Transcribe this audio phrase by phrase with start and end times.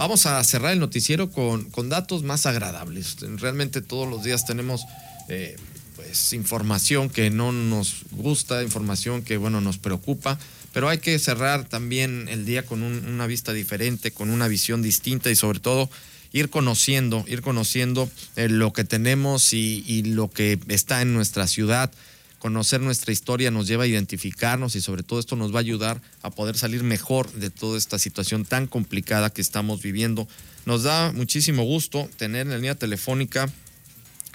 [0.00, 3.18] Vamos a cerrar el noticiero con, con datos más agradables.
[3.36, 4.86] Realmente todos los días tenemos
[5.28, 5.58] eh,
[5.94, 10.38] pues información que no nos gusta, información que bueno nos preocupa,
[10.72, 15.30] pero hay que cerrar también el día con una vista diferente, con una visión distinta
[15.30, 15.90] y sobre todo
[16.32, 21.46] ir conociendo, ir conociendo eh, lo que tenemos y, y lo que está en nuestra
[21.46, 21.92] ciudad
[22.40, 26.00] conocer nuestra historia nos lleva a identificarnos y sobre todo esto nos va a ayudar
[26.22, 30.26] a poder salir mejor de toda esta situación tan complicada que estamos viviendo.
[30.64, 33.48] Nos da muchísimo gusto tener en la línea telefónica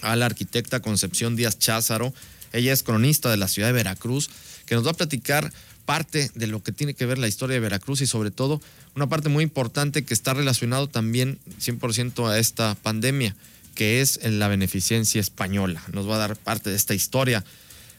[0.02, 2.14] a la arquitecta Concepción Díaz Cházaro.
[2.54, 4.30] Ella es cronista de la ciudad de Veracruz,
[4.68, 5.52] que nos va a platicar
[5.86, 8.62] parte de lo que tiene que ver la historia de Veracruz y sobre todo
[8.96, 13.36] una parte muy importante que está relacionado también 100% a esta pandemia,
[13.74, 15.84] que es en la beneficencia española.
[15.92, 17.44] Nos va a dar parte de esta historia.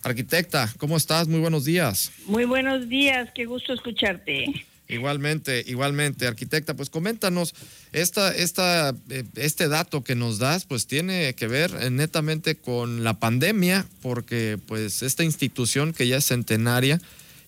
[0.07, 1.27] Arquitecta, ¿cómo estás?
[1.27, 2.13] Muy buenos días.
[2.27, 4.65] Muy buenos días, qué gusto escucharte.
[4.87, 7.57] Igualmente, igualmente, arquitecta, pues coméntanos,
[7.93, 13.03] esta, esta, eh, este dato que nos das, pues tiene que ver eh, netamente con
[13.03, 17.01] la pandemia, porque pues esta institución que ya es centenaria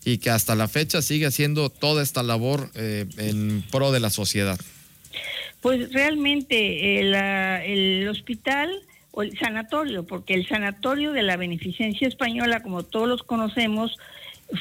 [0.03, 4.09] y que hasta la fecha sigue haciendo toda esta labor eh, en pro de la
[4.09, 4.59] sociedad.
[5.61, 8.69] Pues realmente el hospital
[9.11, 13.97] o el sanatorio, porque el sanatorio de la Beneficencia Española, como todos los conocemos,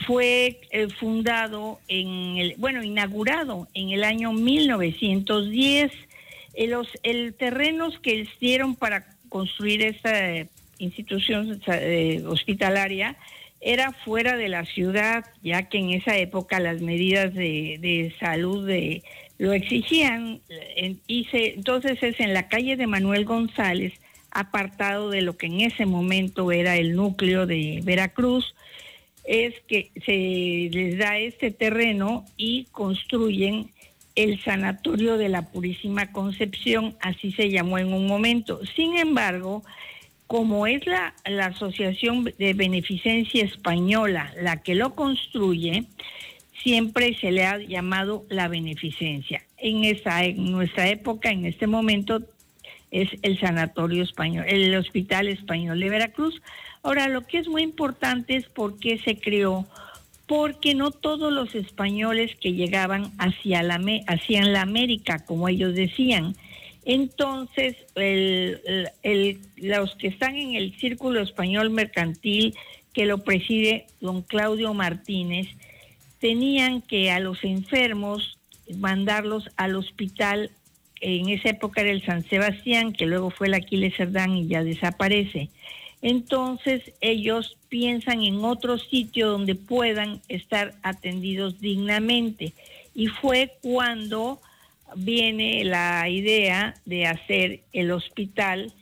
[0.06, 5.92] fue eh, fundado en bueno, inaugurado en el año 1910.
[6.54, 11.60] Eh, los el terrenos que dieron para construir esta eh, institución
[12.26, 13.16] hospitalaria
[13.60, 18.66] era fuera de la ciudad, ya que en esa época las medidas de, de salud
[18.66, 19.02] de,
[19.38, 20.40] lo exigían.
[21.06, 23.94] y se, entonces es en la calle de Manuel González,
[24.30, 28.54] apartado de lo que en ese momento era el núcleo de Veracruz,
[29.24, 33.70] es que se les da este terreno y construyen
[34.14, 38.60] el Sanatorio de la Purísima Concepción, así se llamó en un momento.
[38.74, 39.62] Sin embargo,
[40.26, 45.84] como es la, la Asociación de Beneficencia Española la que lo construye,
[46.62, 49.42] siempre se le ha llamado la beneficencia.
[49.56, 52.20] En, esa, en nuestra época, en este momento,
[52.90, 56.40] es el Sanatorio Español, el Hospital Español de Veracruz.
[56.82, 59.66] Ahora, lo que es muy importante es por qué se creó,
[60.26, 66.34] porque no todos los españoles que llegaban hacia la, hacían la América, como ellos decían.
[66.84, 67.76] Entonces,
[69.56, 72.54] los que están en el Círculo Español Mercantil,
[72.94, 75.48] que lo preside don Claudio Martínez,
[76.18, 78.38] tenían que a los enfermos
[78.76, 80.50] mandarlos al hospital
[81.00, 84.64] en esa época era el San Sebastián, que luego fue el Aquiles Cerdán y ya
[84.64, 85.50] desaparece.
[86.00, 92.52] Entonces ellos piensan en otro sitio donde puedan estar atendidos dignamente.
[92.94, 94.40] Y fue cuando
[94.96, 98.72] viene la idea de hacer el hospital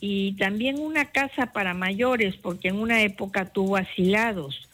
[0.00, 4.68] y también una casa para mayores, porque en una época tuvo asilados.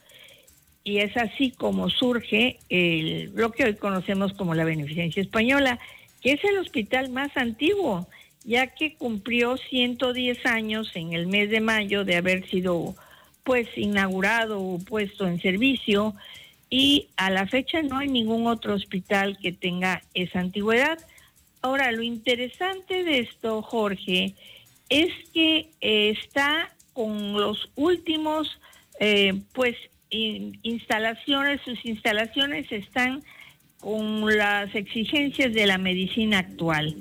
[0.84, 5.80] Y es así como surge el, lo que hoy conocemos como la Beneficencia Española,
[6.30, 8.08] es el hospital más antiguo,
[8.44, 12.94] ya que cumplió 110 años en el mes de mayo de haber sido
[13.44, 16.14] pues inaugurado o puesto en servicio
[16.68, 20.98] y a la fecha no hay ningún otro hospital que tenga esa antigüedad.
[21.62, 24.34] Ahora, lo interesante de esto, Jorge,
[24.88, 28.58] es que eh, está con los últimos,
[29.00, 29.76] eh, pues,
[30.10, 33.22] instalaciones, sus instalaciones están
[33.80, 36.96] con las exigencias de la medicina actual.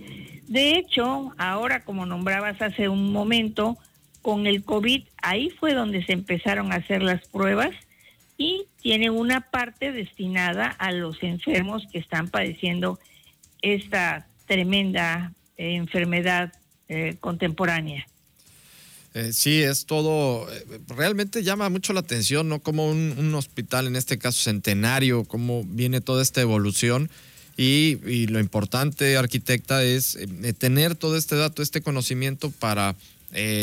[0.47, 3.78] De hecho, ahora como nombrabas hace un momento,
[4.22, 7.72] con el COVID, ahí fue donde se empezaron a hacer las pruebas
[8.38, 13.00] y tiene una parte destinada a los enfermos que están padeciendo
[13.62, 16.53] esta tremenda enfermedad
[16.88, 18.06] eh, contemporánea.
[19.15, 22.59] Eh, sí, es todo, eh, realmente llama mucho la atención, ¿no?
[22.59, 27.09] Como un, hospital, en este caso centenario, cómo viene toda esta evolución.
[27.55, 32.95] Y, lo importante, arquitecta, es eh, tener todo este dato, este conocimiento para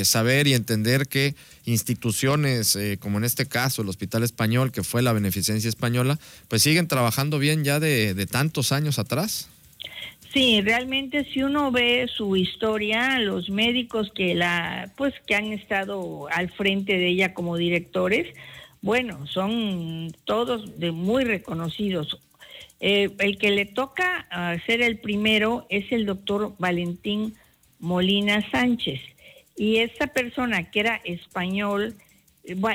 [0.05, 1.35] saber y entender que
[1.65, 6.89] instituciones, como en este caso el Hospital Español, que fue la Beneficencia Española, pues siguen
[6.89, 9.49] trabajando bien ya de tantos años atrás.
[10.33, 16.27] Sí, realmente si uno ve su historia, los médicos que la, pues que han estado
[16.31, 18.35] al frente de ella como directores,
[18.81, 22.19] bueno, son todos de muy reconocidos.
[22.81, 24.27] Eh, el que le toca
[24.67, 27.35] ser el primero es el doctor Valentín
[27.79, 29.01] Molina Sánchez.
[29.55, 31.95] Y esta persona que era español,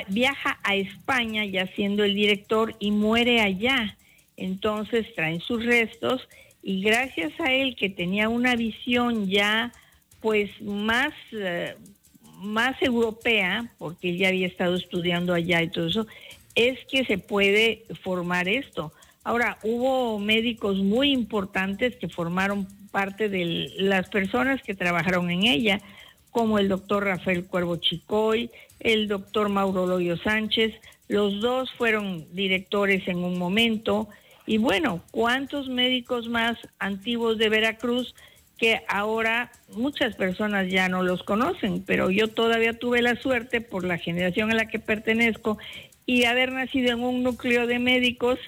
[0.08, 3.96] viaja a España ya siendo el director y muere allá.
[4.36, 6.28] Entonces traen sus restos
[6.68, 9.72] y gracias a él que tenía una visión ya
[10.20, 11.74] pues más, eh,
[12.42, 16.06] más europea, porque él ya había estado estudiando allá y todo eso,
[16.54, 18.92] es que se puede formar esto.
[19.24, 25.80] Ahora, hubo médicos muy importantes que formaron parte de las personas que trabajaron en ella,
[26.32, 28.50] como el doctor Rafael Cuervo Chicoy,
[28.80, 30.74] el doctor Mauro Loyo Sánchez,
[31.08, 34.10] los dos fueron directores en un momento,
[34.48, 38.14] y bueno, ¿cuántos médicos más antiguos de Veracruz
[38.56, 43.84] que ahora muchas personas ya no los conocen, pero yo todavía tuve la suerte por
[43.84, 45.58] la generación a la que pertenezco
[46.06, 48.38] y haber nacido en un núcleo de médicos,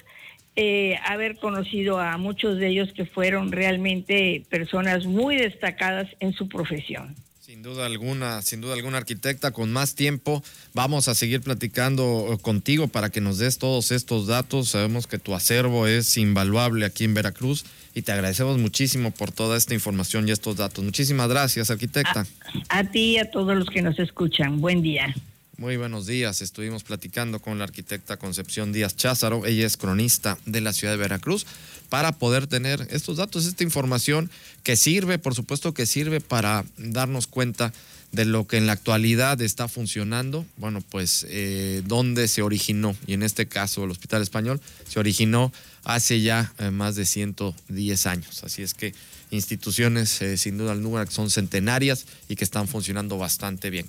[0.55, 6.49] eh, haber conocido a muchos de ellos que fueron realmente personas muy destacadas en su
[6.49, 7.15] profesión.
[7.51, 10.41] Sin duda alguna, sin duda alguna arquitecta, con más tiempo
[10.73, 14.69] vamos a seguir platicando eh, contigo para que nos des todos estos datos.
[14.69, 19.57] Sabemos que tu acervo es invaluable aquí en Veracruz y te agradecemos muchísimo por toda
[19.57, 20.81] esta información y estos datos.
[20.81, 22.25] Muchísimas gracias, arquitecta.
[22.69, 24.61] A, ti y a todos los que nos escuchan.
[24.61, 25.13] Buen día.
[25.61, 26.41] Muy buenos días.
[26.41, 29.45] Estuvimos platicando con la arquitecta Concepción Díaz Cházaro.
[29.45, 31.45] Ella es cronista de la ciudad de Veracruz
[31.87, 34.31] para poder tener estos datos, esta información
[34.63, 37.73] que sirve, por supuesto que sirve para darnos cuenta
[38.11, 43.13] de lo que en la actualidad está funcionando, bueno, pues eh, dónde se originó, y
[43.13, 44.59] en este caso el Hospital Español
[44.89, 45.53] se originó
[45.83, 48.43] hace ya eh, más de 110 años.
[48.43, 48.93] Así es que
[49.29, 53.87] instituciones, eh, sin duda alguna, que son centenarias y que están funcionando bastante bien.